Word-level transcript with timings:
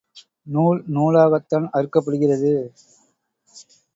நூல் 0.47 0.79
நூலாகத்தான் 0.93 1.67
அறுக்கப்படுகிறது. 1.73 2.53